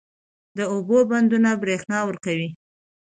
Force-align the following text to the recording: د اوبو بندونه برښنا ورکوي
د 0.57 0.59
اوبو 0.73 0.97
بندونه 1.09 1.49
برښنا 1.61 1.99
ورکوي 2.05 2.49